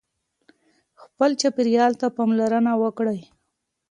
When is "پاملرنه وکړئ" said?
2.17-3.19